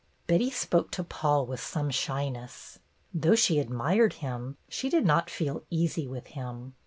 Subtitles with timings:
[0.25, 2.79] Betty spoke to Paul with some shyness.
[3.13, 6.73] Though she admired him, she did not feel easy with him.